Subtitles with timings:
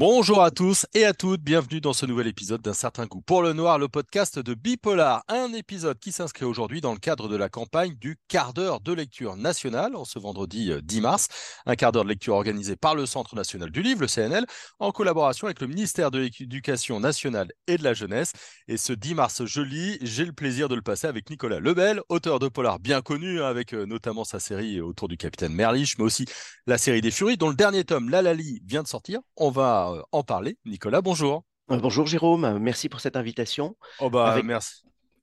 [0.00, 3.42] Bonjour à tous et à toutes, bienvenue dans ce nouvel épisode d'un certain goût pour
[3.42, 5.22] le noir, le podcast de Bipolar.
[5.28, 8.94] Un épisode qui s'inscrit aujourd'hui dans le cadre de la campagne du quart d'heure de
[8.94, 11.28] lecture nationale, en ce vendredi 10 euh, mars.
[11.66, 14.46] Un quart d'heure de lecture organisé par le Centre national du livre, le CNL,
[14.78, 18.32] en collaboration avec le ministère de l'Éducation nationale et de la jeunesse.
[18.68, 22.00] Et ce 10 mars, je lis, j'ai le plaisir de le passer avec Nicolas Lebel,
[22.08, 25.98] auteur de polar bien connu, hein, avec euh, notamment sa série autour du capitaine Merlich,
[25.98, 26.24] mais aussi
[26.66, 29.20] la série des Furies, dont le dernier tome, La Lali, vient de sortir.
[29.36, 30.58] On va euh, en parler.
[30.64, 31.44] Nicolas, bonjour.
[31.70, 33.76] Euh, bonjour Jérôme, merci pour cette invitation.
[34.00, 34.82] Oh bah merci.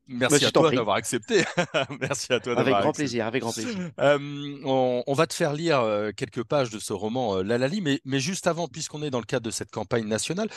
[0.09, 1.43] Merci à toi d'avoir accepté.
[1.99, 3.91] Merci à toi Avec grand plaisir, avec grand plaisir.
[3.99, 4.17] Euh,
[4.63, 5.83] on, va te faire lire
[6.15, 9.25] quelques pages de ce roman La Lali, mais, mais juste avant, puisqu'on est dans le
[9.25, 10.47] cadre de cette campagne nationale,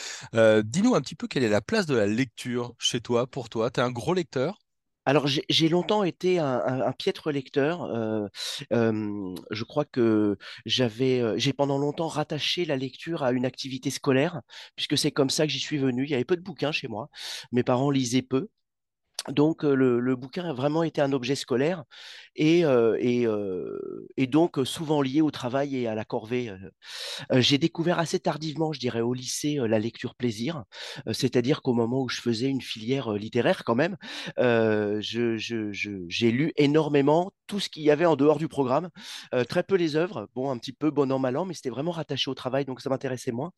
[0.63, 3.69] dis-nous un petit peu quelle est la place de la lecture chez toi, pour toi.
[3.69, 4.57] Tu es un gros lecteur?
[5.11, 7.83] Alors, j'ai longtemps été un, piètre lecteur.
[7.83, 8.29] Euh,
[9.51, 14.41] je crois que j'avais, j'ai pendant longtemps rattaché la lecture à une activité scolaire,
[14.77, 16.05] puisque c'est comme ça que j'y suis venu.
[16.05, 17.09] Il y avait peu de bouquins chez moi.
[17.51, 18.47] Mes parents lisaient peu.
[19.29, 21.83] Donc, le, bouquin a vraiment été un objet scolaire
[22.35, 22.63] et,
[24.27, 26.53] donc souvent lié au travail et à la corvée.
[27.31, 30.63] J'ai découvert assez tardivement, je dirais, au lycée, la lecture plaisir,
[31.11, 33.97] c'est-à-dire qu'au moment où je faisais une filière littéraire quand même,
[34.99, 38.89] j'ai lu énormément tout ce qu'il y avait en dehors du programme,
[39.49, 41.91] très peu les œuvres, bon, un petit peu bon an, mal an, mais c'était vraiment
[41.91, 43.51] rattaché au travail, donc ça m'intéressait moins.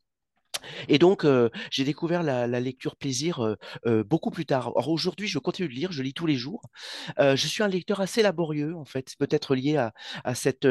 [0.88, 1.26] Et donc,
[1.72, 4.72] j'ai découvert la, lecture plaisir beaucoup plus tard.
[4.76, 6.62] Alors aujourd'hui, je continue de lire, je lis tous les jours.
[7.20, 9.78] je suis un lecteur assez laborieux, en fait, peut-être lié
[10.24, 10.68] à, cette,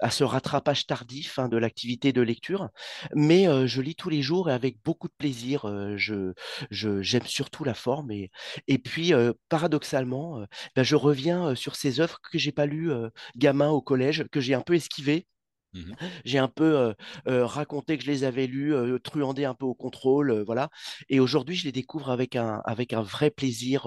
[0.00, 2.68] à ce rattrapage tardif hein, de l'activité de lecture,
[3.14, 5.66] mais je lis tous les jours et avec beaucoup de plaisir.
[5.96, 6.32] je,
[6.70, 8.30] j'aime surtout la forme et,
[8.66, 9.12] et puis,
[9.48, 10.44] paradoxalement,
[10.76, 12.92] ben, je reviens sur ces œuvres que j'ai pas lues
[13.36, 15.26] gamin au collège, que j'ai un peu esquivées
[15.72, 15.92] Mmh
[16.24, 16.94] j'ai un peu
[17.26, 20.70] raconté que je les avais lus, truandé un peu au contrôle, voilà.
[21.08, 23.86] Et aujourd'hui, je les découvre avec un, avec un vrai plaisir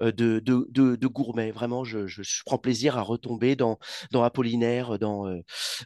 [0.00, 1.50] de, de, de, gourmet.
[1.50, 3.78] Vraiment, je, je, prends plaisir à retomber dans,
[4.10, 5.32] dans Apollinaire, dans,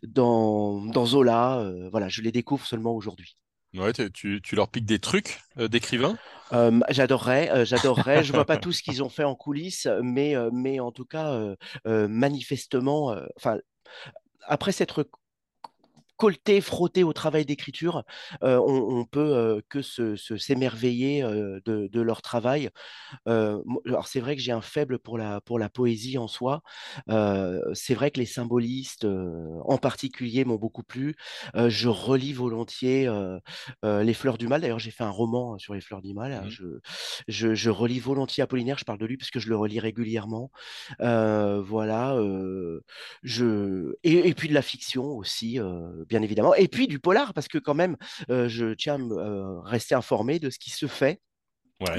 [0.03, 1.71] dans, dans Zola.
[1.91, 3.37] voilà, je les découvre seulement aujourd'hui.
[3.75, 6.17] Ouais, tu, tu, leur piques des trucs d'écrivain
[6.89, 8.25] j'adorerais, j'adorerais.
[8.25, 11.55] Je vois pas tout ce qu'ils ont fait en coulisses, mais, mais en tout cas,
[11.85, 13.59] manifestement, enfin,
[14.47, 15.09] après s'être
[16.17, 18.05] colté, frotté au travail d'écriture,
[18.43, 22.71] euh, on, peut que s'émerveiller euh, de, leur travail.
[23.27, 26.63] alors c'est vrai que j'ai un faible pour la, pour la poésie en soi.
[27.09, 31.17] c'est vrai que les symbolistes, en particulier, m'ont beaucoup plu.
[31.55, 33.09] je relis volontiers
[33.83, 34.61] Les Fleurs du Mal.
[34.61, 36.45] D'ailleurs, j'ai fait un roman sur les Fleurs du Mal.
[36.45, 36.51] Mmh
[37.29, 38.79] je, je, relis volontiers Apollinaire.
[38.79, 40.51] Je parle de lui parce que je le relis régulièrement.
[41.01, 42.17] voilà.
[43.23, 43.95] je...
[44.03, 45.59] Et, et, puis de la fiction aussi
[46.09, 46.55] bien évidemment.
[46.55, 47.97] Et puis du polar, parce que quand même,
[48.31, 51.21] euh, je tiens à euh, rester informé de ce qui se fait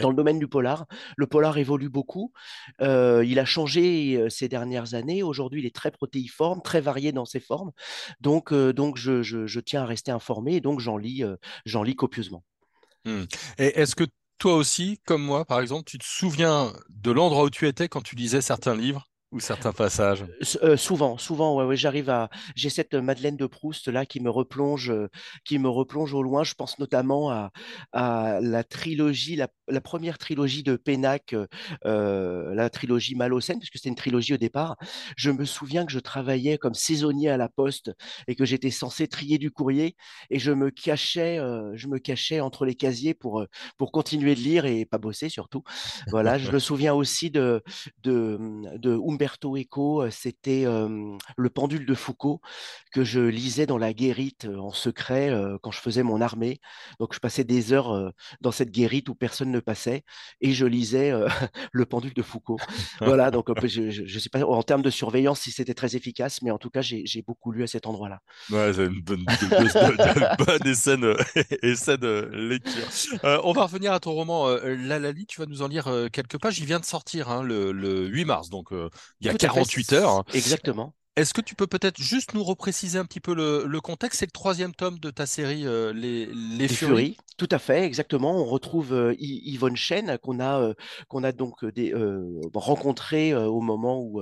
[0.01, 0.87] Dans le domaine du polar,
[1.17, 2.33] le polar évolue beaucoup.
[2.81, 5.21] Euh, il a changé ces dernières années.
[5.21, 7.71] Aujourd'hui, il est très protéiforme, très varié dans ses formes.
[8.19, 11.23] Donc, donc je, je, tiens à rester informé et donc j'en lis,
[11.65, 12.43] j'en lis copieusement.
[13.05, 13.23] Mmh.
[13.59, 14.05] Et est-ce que
[14.39, 18.01] toi aussi, comme moi, par exemple, tu te souviens de l'endroit où tu étais quand
[18.01, 19.07] tu lisais certains livres?
[19.31, 20.25] Ou certains passages?
[20.63, 22.29] Euh, Souvent, souvent, ouais, j'arrive à.
[22.55, 25.09] J'ai cette Madeleine de Proust là qui me replonge, euh,
[25.45, 26.43] qui me replonge au loin.
[26.43, 27.51] Je pense notamment à,
[27.91, 31.35] à la trilogie, la, la, première trilogie de Pénac,
[31.85, 34.77] euh, la trilogie Malocène, puisque c'était une trilogie au départ.
[35.15, 37.91] Je me souviens que je travaillais comme saisonnier à la poste
[38.27, 39.95] et que j'étais censé trier du courrier
[40.29, 41.37] et je me cachais,
[41.73, 43.45] je me cachais entre les casiers pour
[43.77, 45.63] pour continuer de lire et pas bosser surtout.
[46.07, 47.61] Voilà, je me souviens aussi de
[48.03, 48.37] de,
[48.77, 52.41] de Umberto Eco, c'était Le pendule de Foucault
[52.91, 56.59] que je lisais dans la guérite en secret quand je faisais mon armée.
[56.99, 60.03] Donc je passais des heures dans cette guérite où personne ne passait
[60.41, 61.11] et je lisais
[61.71, 62.57] Le pendule de Foucault.
[63.01, 66.51] voilà, donc je ne sais pas en termes de surveillance si c'était très efficace, mais
[66.51, 68.19] en tout cas j'ai beaucoup lu à cet endroit-là.
[68.49, 69.65] Ouais, c'est une bonne, bonne
[70.39, 70.63] bonne
[72.31, 73.19] lecture.
[73.43, 76.59] on va revenir à ton roman La Lali, tu vas nous en lire quelques pages.
[76.59, 80.23] Il vient de sortir hein, le, le, 8 mars, donc il y a 48 heures.
[80.33, 80.93] Exactement.
[81.17, 84.19] Est-ce que tu peux peut-être juste nous repréciser un petit peu le, contexte?
[84.19, 87.17] C'est le troisième tome de ta série euh, Les, les, Furies.
[87.37, 88.39] Tout à fait, exactement.
[88.39, 90.73] On retrouve euh, Yvonne Chen qu'on a, euh,
[91.07, 91.91] qu'on a donc des,
[92.53, 94.21] rencontré au moment où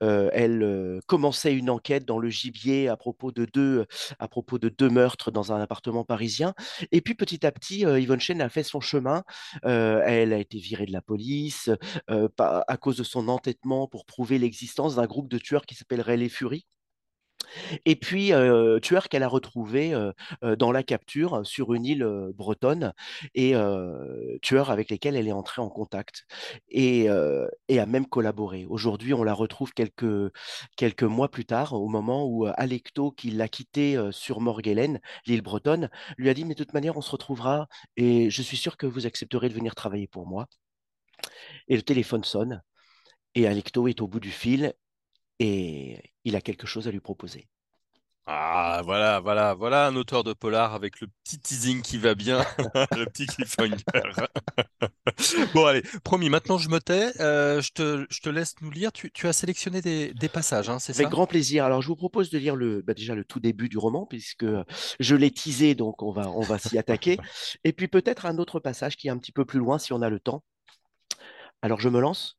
[0.00, 3.86] elle commençait une enquête dans le gibier à propos de deux,
[4.18, 6.52] à propos de deux meurtres dans un appartement parisien.
[6.92, 9.24] Et puis petit à petit, Yvonne Chen a fait son chemin.
[9.62, 11.70] elle a été virée de la police
[12.08, 16.25] à cause de son entêtement pour prouver l'existence d'un groupe de tueurs qui s'appellerait les
[16.28, 16.66] Furies.
[17.84, 20.12] Et puis, euh, tueur qu'elle a retrouvé euh,
[20.44, 22.92] euh, dans la capture sur une île bretonne
[23.34, 23.54] et
[24.42, 26.26] tueur avec lesquels elle est entrée en contact
[26.68, 28.66] et, a même collaboré.
[28.68, 33.96] Aujourd'hui, on la retrouve quelques, mois plus tard, au moment où Alecto, qui l'a quitté
[33.96, 37.68] euh, sur Morgellen, l'île bretonne, lui a dit, mais de toute manière, on se retrouvera
[37.96, 40.46] et je suis sûr que vous accepterez de venir travailler pour moi.
[41.68, 42.62] Et le téléphone sonne
[43.34, 44.72] et Alecto est au bout du fil
[45.38, 47.48] et il a quelque chose à lui proposer.
[48.28, 52.44] Ah, voilà, voilà, voilà un auteur de polar avec le petit teasing qui va bien,
[52.92, 53.84] le petit cliffhanger.
[55.54, 58.92] Bon, allez, promis, maintenant je me tais, euh, je te, je te laisse nous lire.
[58.92, 61.10] Tu, tu as sélectionné des, des passages, hein, c'est Avec ça?
[61.10, 61.64] grand plaisir.
[61.64, 64.46] Alors, je vous propose de lire le, bah, déjà le tout début du roman, puisque
[65.00, 67.20] je l'ai teasé, donc on va, on va s'y attaquer.
[67.64, 70.02] Et puis peut-être un autre passage qui est un petit peu plus loin, si on
[70.02, 70.42] a le temps.
[71.62, 72.38] Alors, je me lance.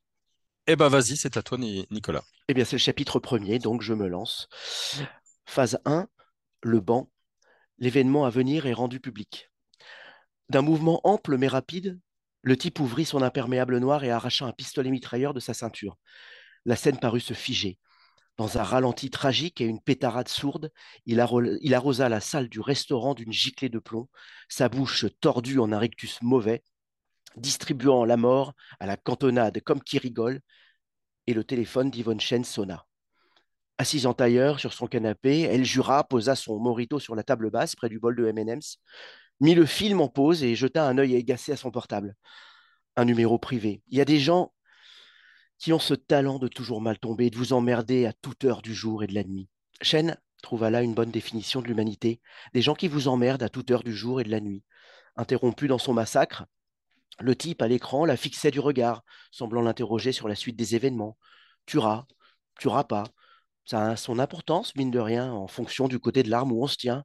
[0.68, 2.24] Eh ben, vas-y, c'est à toi, Ni- Nicolas.
[2.48, 4.48] Eh bien, c'est le chapitre premier, donc je me lance.
[5.46, 6.08] Phase 1,
[6.62, 7.10] le banc.
[7.80, 9.52] L'événement à venir est rendu public.
[10.50, 12.00] D'un mouvement ample mais rapide,
[12.42, 15.98] le type ouvrit son imperméable noir et arracha un pistolet mitrailleur de sa ceinture.
[16.66, 17.80] La scène parut se figer.
[18.38, 20.72] Dans un ralenti tragique et une pétarade sourde,
[21.06, 24.10] il arrosa la salle du restaurant d'une giclée de plomb,
[24.50, 26.64] sa bouche tordue en un rictus mauvais,
[27.38, 30.42] distribuant la mort à la cantonade comme qui rigole,
[31.28, 32.86] et le téléphone d'Yvonne Chen sonna.
[33.78, 37.76] Assise en tailleur sur son canapé, elle jura, posa son morito sur la table basse
[37.76, 38.78] près du bol de M&M's,
[39.40, 42.16] mit le film en pause et jeta un œil agacé à son portable.
[42.96, 43.84] Un numéro privé.
[43.90, 44.52] Il y a des gens
[45.60, 48.74] qui ont ce talent de toujours mal tomber de vous emmerder à toute heure du
[48.74, 49.48] jour et de la nuit.
[49.82, 52.22] Chen trouva là une bonne définition de l'humanité.
[52.54, 54.64] Des gens qui vous emmerdent à toute heure du jour et de la nuit.
[55.16, 56.46] Interrompu dans son massacre,
[57.20, 61.18] le type à l'écran la fixait du regard, semblant l'interroger sur la suite des événements.
[61.66, 62.08] Tuera,
[62.60, 63.06] tuera pas.
[63.66, 66.68] Ça a son importance, mine de rien, en fonction du côté de l'arme où on
[66.68, 67.04] se tient.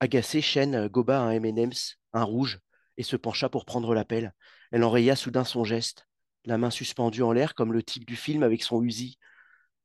[0.00, 2.60] Agacée, Chen goba un M&M's, un rouge,
[2.96, 4.34] et se pencha pour prendre l'appel.
[4.72, 6.06] Elle enraya soudain son geste,
[6.44, 9.18] la main suspendue en l'air comme le type du film avec son Uzi,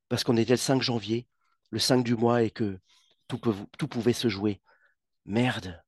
[0.10, 1.28] parce qu'on était le 5 janvier,
[1.70, 2.80] le 5 du mois, et que
[3.28, 3.40] tout,
[3.78, 4.62] tout pouvait se jouer.
[5.26, 5.82] Merde,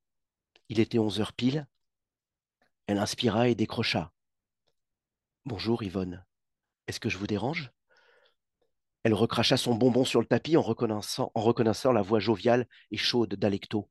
[0.69, 1.67] il était 11 heures pile.
[2.87, 4.13] Elle inspira et décrocha.
[5.43, 6.23] Bonjour Yvonne,
[6.87, 7.69] est-ce que je vous dérange?
[9.03, 13.89] Elle recracha son bonbon sur le tapis en reconnaissant, la voix joviale et chaude d'Alecto.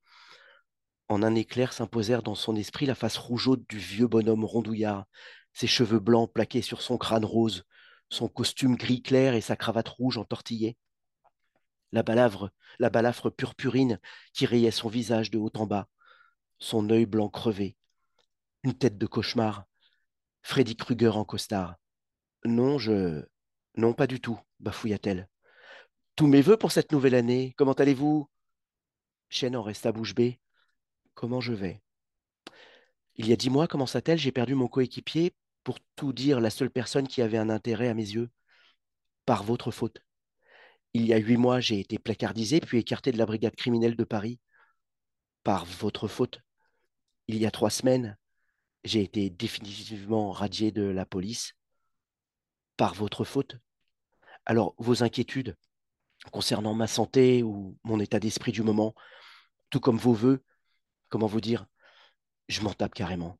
[1.10, 5.04] En un éclair s'imposèrent dans son esprit la face rougeaude du vieux bonhomme rondouillard,
[5.52, 7.64] ses cheveux blancs plaqués sur son crâne rose,
[8.08, 10.78] son costume gris clair et sa cravate rouge entortillée,
[11.92, 12.02] la
[12.78, 14.00] la balafre purpurine
[14.32, 15.86] qui rayait son visage de haut en bas,
[16.58, 17.76] son œil blanc crevé,
[18.66, 19.64] une tête de cauchemar,
[20.42, 21.76] Freddy Krueger en costard.
[22.44, 23.24] Non, je.
[23.76, 25.28] Non, pas du tout, bafouilla-t-elle.
[26.16, 27.54] Tous mes voeux pour cette nouvelle année.
[27.56, 28.28] Comment allez-vous?
[29.28, 30.40] Chen en resta bouche bée.
[31.14, 31.80] Comment je vais?
[33.14, 35.32] Il y a dix mois, commença-t-elle, j'ai perdu mon coéquipier,
[35.62, 38.30] pour tout dire la seule personne qui avait un intérêt à mes yeux,
[39.26, 40.00] par votre faute.
[40.92, 44.04] Il y a huit mois, j'ai été placardisé puis écarté de la brigade criminelle de
[44.04, 44.40] Paris,
[45.44, 46.40] par votre faute.
[47.28, 48.16] Il y a trois semaines,
[48.84, 51.54] j'ai été définitivement radié de la police,
[52.76, 53.56] par votre faute.
[54.44, 55.56] Alors, vos inquiétudes
[56.30, 58.94] concernant ma santé ou mon état d'esprit du moment,
[59.70, 60.42] tout comme vos voeux,
[61.08, 61.66] comment vous dire,
[62.48, 63.38] je m'en tape carrément.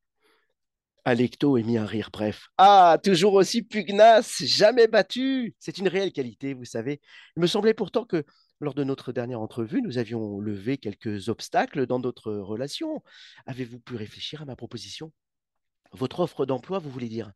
[1.05, 2.49] Alecto émit un rire bref.
[2.59, 5.55] Ah, toujours aussi pugnace, jamais battu.
[5.61, 7.01] C'est une réelle qualité, vous savez.
[7.37, 8.25] Il me semblait pourtant que
[8.59, 13.05] lors de notre dernière entrevue, nous avions levé quelques obstacles dans notre relation.
[13.47, 15.13] Avez-vous pu réfléchir à ma proposition?
[15.93, 17.33] Votre offre d'emploi, vous voulez dire?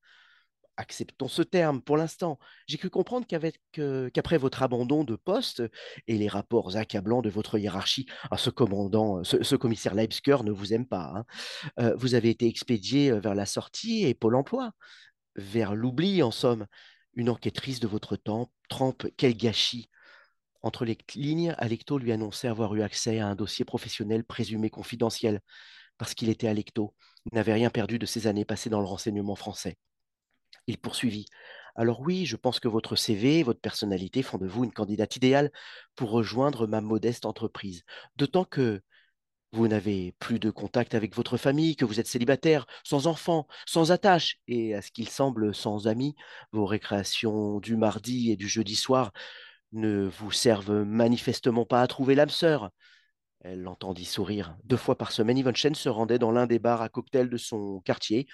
[0.76, 2.38] Acceptons ce terme pour l'instant.
[2.66, 5.62] J'ai cru comprendre qu'après votre abandon de poste
[6.06, 10.50] et les rapports accablants de votre hiérarchie, ah, ce commandant, ce, ce commissaire Leibsker ne
[10.50, 11.12] vous aime pas.
[11.14, 11.24] hein.
[11.80, 14.72] Euh, vous avez été expédié euh, vers la sortie et Pôle emploi,
[15.36, 16.66] vers l'oubli en somme.
[17.14, 19.90] Une enquêtrice de votre temps, trempe, quel gâchis.
[20.62, 25.40] Entre les lignes, Alecto lui annonçait avoir eu accès à un dossier professionnel présumé confidentiel,
[25.98, 26.94] parce qu'il était Alecto.
[27.32, 29.76] N'avait rien perdu de ses années passées dans le renseignement français.
[30.66, 31.26] Il poursuivit.
[31.76, 35.16] Alors oui, je pense que votre CV et votre personnalité font de vous une candidate
[35.16, 35.50] idéale
[35.96, 37.84] pour rejoindre ma modeste entreprise.
[38.16, 38.82] D'autant que
[39.52, 43.92] vous n'avez plus de contact avec votre famille, que vous êtes célibataire, sans enfant, sans
[43.92, 46.14] attache, et à ce qu'il semble sans amis,
[46.52, 49.12] vos récréations du mardi et du jeudi soir
[49.72, 52.70] ne vous servent manifestement pas à trouver l'âme sœur.
[53.40, 54.56] Elle l'entendit sourire.
[54.64, 57.36] Deux fois par semaine, Yvonne Chen se rendait dans l'un des bars à cocktails de
[57.36, 58.26] son quartier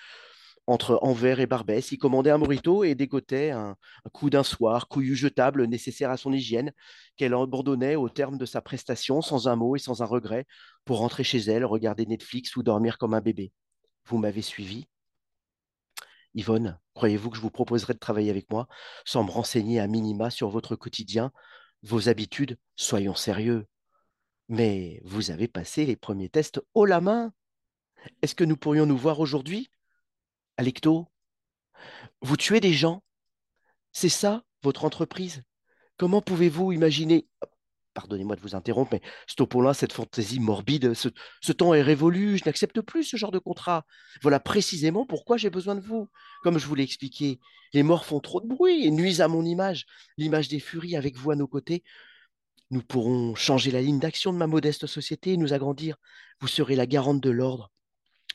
[0.67, 1.93] entre Anvers et Barbès.
[1.93, 6.17] Il commandait un morito et dégotait un, un coup d'un soir, couillu jetable nécessaire à
[6.17, 6.73] son hygiène,
[7.17, 10.45] qu'elle abandonnait au terme de sa prestation, sans un mot et sans un regret,
[10.85, 13.53] pour rentrer chez elle, regarder Netflix ou dormir comme un bébé.
[14.07, 14.87] Vous m'avez suivi?
[16.35, 18.67] Yvonne, croyez-vous que je vous proposerai de travailler avec moi
[19.05, 21.31] sans me renseigner à minima sur votre quotidien,
[21.83, 22.59] vos habitudes?
[22.75, 23.67] Soyons sérieux.
[24.49, 27.33] Mais vous avez passé les premiers tests haut la main.
[28.23, 29.71] Est-ce que nous pourrions nous voir aujourd'hui?
[30.57, 31.09] Alecto,
[32.23, 33.03] vous tuez des gens
[33.93, 35.43] C'est ça, votre entreprise?
[35.97, 37.27] Comment pouvez-vous imaginer
[37.95, 40.93] Pardonnez-moi de vous interrompre, mais stoppons là cette fantaisie morbide.
[40.93, 41.09] Ce,
[41.41, 43.87] ce temps est révolu, je n'accepte plus ce genre de contrat.
[44.21, 46.07] Voilà précisément pourquoi j'ai besoin de vous.
[46.43, 47.41] Comme je vous l'ai expliqué,
[47.73, 49.87] les morts font trop de bruit et nuisent à mon image,
[50.19, 51.83] l'image des furies avec vous à nos côtés.
[52.71, 55.97] Nous pourrons changer la ligne d'action de ma modeste société et nous agrandir.
[56.41, 57.71] Vous serez la garante de l'ordre,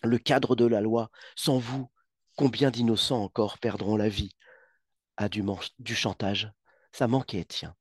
[0.04, 1.12] le cadre de la loi.
[1.36, 1.90] Sans vous,
[2.36, 4.36] combien d'innocents encore perdront la vie?
[5.18, 5.44] À du,
[5.80, 6.52] du chantage
[6.94, 7.76] Ça manquait, tiens.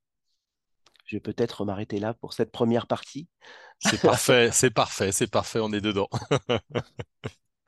[1.05, 3.27] Je vais peut-être m'arrêter là pour cette première partie.
[3.79, 6.09] C'est parfait, c'est parfait, c'est parfait, on est dedans.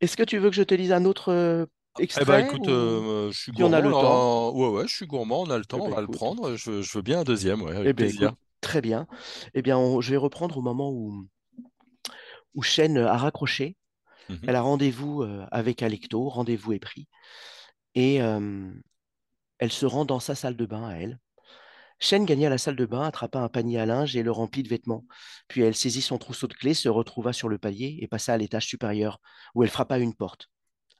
[0.00, 1.68] Est-ce que tu veux que je te lise un autre
[1.98, 3.76] extrait eh ben, écoute, euh, je suis Si on gourmand.
[3.76, 4.50] a le temps?
[4.54, 6.56] Ouais, ouais, je suis gourmand, on a le Eh temps, on ben, va le prendre.
[6.56, 8.32] Je, veux- je veux bien un deuxième, ouais, avec Eh plaisir.
[8.32, 9.06] écoute, très bien.
[9.54, 11.26] Eh bien, on- je vais reprendre au moment où,
[12.54, 13.76] où Shen a raccroché.
[14.28, 14.46] Mhm.
[14.46, 17.08] Elle a rendez-vous euh, avec Alecto, rendez-vous est pris.
[17.96, 18.72] Et euh,
[19.58, 21.20] elle se rend dans sa salle de bain à elle.
[22.00, 24.70] Shen gagna la salle de bain, attrapa un panier à linge et le remplit de
[24.70, 25.06] vêtements.
[25.48, 28.38] Puis elle saisit son trousseau de clés, se retrouva sur le palier et passa à
[28.38, 29.20] l'étage supérieur,
[29.56, 30.50] où elle frappa une porte.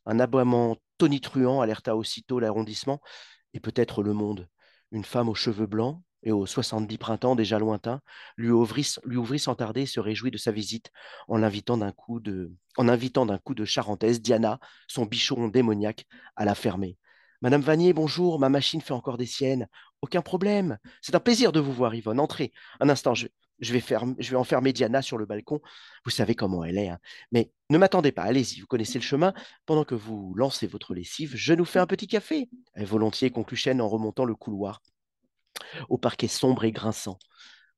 [0.06, 3.00] Un aboiement tonitruant alerta aussitôt l'arrondissement
[3.54, 4.48] et peut-être le monde.
[4.90, 8.00] Une femme aux cheveux blancs et aux 70 printemps déjà lointains
[8.36, 10.90] lui ouvrit, sans tarder et se réjouit de sa visite
[11.28, 16.06] en l'invitant d'un coup de, en invitant d'un coup de charentaise Diana, son bichon démoniaque,
[16.36, 16.96] à la fermer.
[17.40, 19.66] Madame Vanier, bonjour, ma machine fait encore des siennes.
[20.00, 20.78] Aucun problème.
[21.00, 22.20] C'est un plaisir de vous voir, Yvonne.
[22.20, 22.52] Entrez.
[22.78, 23.14] Un instant,
[23.60, 25.60] je vais, faire, je vais enfermer Diana sur le balcon.
[26.04, 26.88] Vous savez comment elle est.
[26.88, 26.98] hein.
[27.30, 29.32] Mais ne m'attendez pas, allez-y, vous connaissez le chemin.
[29.66, 32.48] Pendant que vous lancez votre lessive, je nous fais un petit café.
[32.76, 34.82] Et volontiers, conclut Chêne en remontant le couloir
[35.88, 37.18] au parquet sombre et grinçant.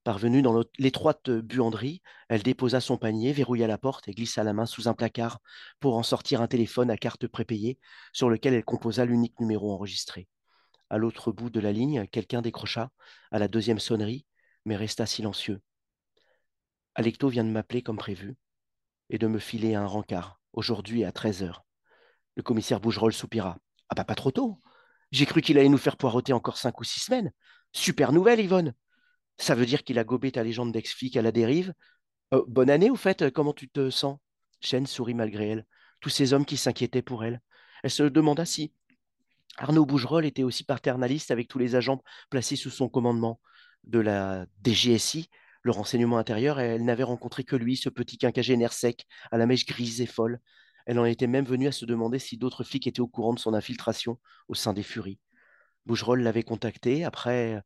[0.05, 4.67] Parvenue dans l'étroite buanderie, elle déposa son panier, verrouilla la porte et glissa la main
[4.67, 5.41] sous un placard
[5.81, 7.79] pour en sortir un téléphone à carte prépayée
[8.13, 10.29] sur lequel elle composa l'unique numéro enregistré.
[10.91, 12.91] À l'autre bout de la ligne, quelqu'un décrocha
[13.31, 14.27] à la deuxième sonnerie,
[14.65, 15.61] mais resta silencieux.
[16.95, 18.37] Alecto vient de m'appeler comme prévu
[19.11, 21.65] et de me filer un rencard, aujourd'hui à 13 heures.
[22.37, 23.59] Le commissaire Bougerolles soupira.
[23.89, 24.61] Ah bah pas trop tôt.
[25.13, 27.33] J'ai cru qu'il allait nous faire poireauter encore cinq ou six semaines.
[27.73, 28.75] Super nouvelle, Yvonne.
[29.37, 31.75] Ça veut dire qu'il a gobé ta légende d'ex-flic à la dérive.
[32.33, 34.19] Euh, bonne année, au fait, comment tu te sens?
[34.61, 35.67] Chen sourit malgré elle.
[36.01, 37.41] Tous ces hommes qui s'inquiétaient pour elle.
[37.83, 38.73] Elle se demanda si
[39.57, 43.41] Arnaud Bougerolles était aussi paternaliste avec tous les agents placés sous son commandement.
[43.85, 45.29] De la DGSI,
[45.63, 49.67] le renseignement intérieur, elle n'avait rencontré que lui, ce petit quinquagénaire sec, à la mèche
[49.67, 50.41] grise et folle.
[50.87, 53.39] Elle en était même venue à se demander si d'autres flics étaient au courant de
[53.39, 55.19] son infiltration au sein des Furies.
[55.87, 57.63] Bougerolles l'avait contacté après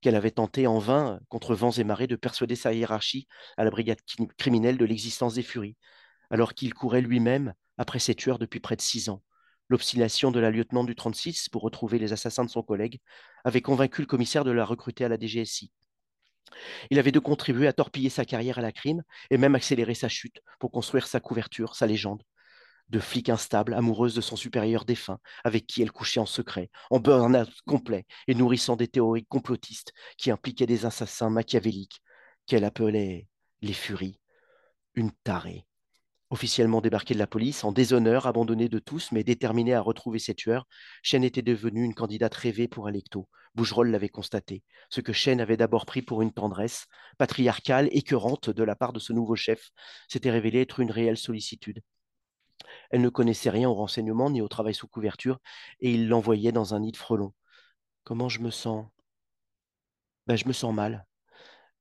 [0.00, 3.26] qu'elle avait tenté en vain, contre vents et marées, de persuader sa hiérarchie
[3.56, 5.76] à la brigade cri- criminelle de l'existence des Furies,
[6.30, 9.22] alors qu'il courait lui-même après ses tueurs depuis près de six ans.
[9.72, 13.00] L'obstination de la lieutenant du 36 pour retrouver les assassins de son collègue
[13.42, 15.72] avait convaincu le commissaire de la recruter à la DGSI.
[16.90, 20.10] Il avait de contribuer à torpiller sa carrière à la crime et même accélérer sa
[20.10, 22.22] chute pour construire sa couverture, sa légende.
[22.90, 27.00] De flic instable, amoureuse de son supérieur défunt, avec qui elle couchait en secret, en
[27.00, 32.02] burn-out complet et nourrissant des théories complotistes qui impliquaient des assassins machiavéliques
[32.44, 33.26] qu'elle appelait
[33.62, 34.20] les furies.
[34.96, 35.64] Une tarée.
[36.32, 40.34] Officiellement débarquée de la police, en déshonneur, abandonnée de tous, mais déterminée à retrouver ses
[40.34, 40.66] tueurs,
[41.02, 43.28] Chen était devenue une candidate rêvée pour Alecto.
[43.54, 44.62] Bougerolles l'avait constaté.
[44.88, 46.86] Ce que Chen avait d'abord pris pour une tendresse,
[47.18, 49.72] patriarcale, écœurante de la part de ce nouveau chef,
[50.08, 51.82] s'était révélé être une réelle sollicitude.
[52.90, 55.38] Elle ne connaissait rien au renseignement ni au travail sous couverture,
[55.80, 57.34] et il l'envoyait dans un nid de frelons.
[58.04, 58.86] Comment je me sens?
[60.26, 61.04] Ben, Je me sens mal,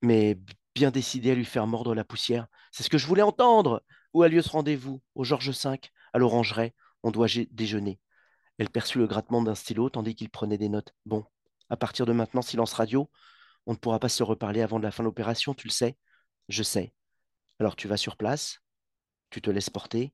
[0.01, 0.38] mais
[0.75, 2.48] bien décidé à lui faire mordre la poussière.
[2.74, 3.81] C'est ce que je voulais entendre.
[4.13, 5.01] Où a lieu ce rendez-vous?
[5.15, 5.80] Au Georges V,
[6.13, 6.74] à l'Orangerie.
[7.03, 8.00] On doit déjeuner.
[8.58, 10.94] Elle perçut le grattement d'un stylo tandis qu'il prenait des notes.
[11.06, 11.25] Bon,
[11.70, 13.10] à partir de maintenant, silence radio.
[13.65, 15.98] On ne pourra pas se reparler avant de la fin de l'opération, tu le sais?
[16.50, 16.94] Je sais.
[17.60, 18.60] Alors tu vas sur place,
[19.30, 20.13] tu te laisses porter,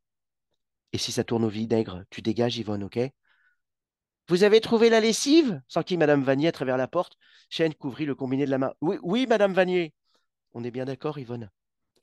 [0.94, 3.00] et si ça tourne au vinaigre, tu dégages, Yvonne, ok?
[4.27, 5.62] Vous avez trouvé la lessive?
[5.68, 7.18] s'enquit Madame Vanier à travers la porte.
[7.50, 8.74] Chêne couvrit le combiné de la main.
[8.82, 9.94] Oui, oui, Madame Vanier.
[10.54, 11.50] On est bien d'accord, Yvonne?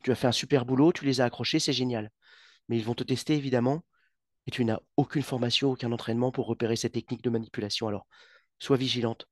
[0.05, 2.13] Tu as fait un super boulot, tu les as accrochés, c'est génial.
[2.69, 3.85] Mais ils vont te tester, évidemment.
[4.47, 7.89] et tu n'as aucune formation, aucun entraînement pour repérer ces techniques de manipulation.
[7.89, 8.07] Alors,
[8.59, 9.27] sois vigilante.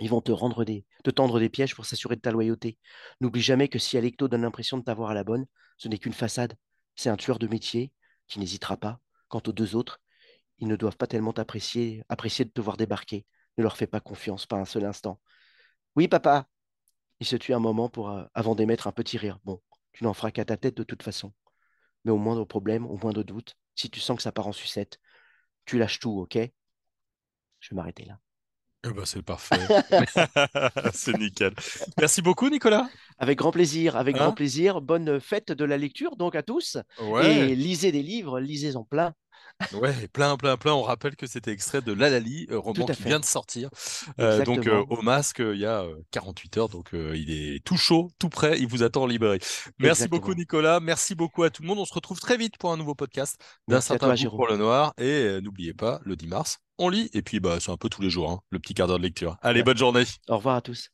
[0.00, 2.78] Ils vont te, rendre des, te tendre des pièges pour s'assurer de ta loyauté.
[3.20, 5.46] N'oublie jamais que si Alecto donne l'impression de t'avoir à la bonne,
[5.78, 6.54] ce n'est qu'une façade.
[6.96, 7.92] C'est un tueur de métier
[8.28, 9.00] qui n'hésitera pas.
[9.28, 10.02] Quant aux deux autres,
[10.58, 13.24] ils ne doivent pas tellement t'apprécier, apprécier de te voir débarquer.
[13.56, 15.18] Ne leur fais pas confiance, pas un seul instant.
[15.96, 16.46] Oui, papa.
[17.20, 19.38] Il se tue un moment euh, avant d'émettre un petit rire.
[19.44, 19.62] Bon,
[19.94, 21.32] tu n'en feras qu'à ta tête de toute façon.
[22.04, 25.00] Mais au moindre problème, au moindre doute, si tu sens que ça part en sucette,
[25.64, 26.36] tu lâches tout, ok?
[27.60, 28.18] Je vais m'arrêter là.
[28.86, 29.56] Eh ben, c'est parfait.
[30.92, 31.54] c'est nickel.
[31.98, 32.88] Merci beaucoup, Nicolas.
[33.18, 34.82] Avec grand plaisir, avec grand Hein plaisir.
[34.82, 36.76] Bonne fête de la lecture donc à tous.
[37.00, 39.14] Ouais, Et lisez des livres, lisez-en plein.
[39.74, 40.72] Ouais, plein, plein, plein.
[40.74, 43.70] On rappelle que c'était extrait de L'Alali, euh, roman qui vient de sortir.
[44.20, 46.68] Euh, donc, euh, au masque, il y a euh, 48 heures.
[46.68, 48.58] Donc, euh, il est tout chaud, tout prêt.
[48.60, 49.40] Il vous attend en librairie.
[49.78, 50.34] Merci beaucoup.
[50.34, 50.80] Nicolas.
[50.80, 51.78] Merci beaucoup à tout le monde.
[51.78, 54.36] On se retrouve très vite pour un nouveau podcast d'un certain Jérôme.
[54.38, 54.92] pour le noir.
[54.98, 57.10] Et n'oubliez pas, le 10 mars, on lit.
[57.14, 59.02] Et puis, bah, c'est un peu tous les jours, hein, le petit quart d'heure de
[59.04, 59.36] lecture.
[59.42, 59.64] Allez, Ouais.
[59.64, 60.04] bonne journée.
[60.28, 60.90] Au revoir à tous.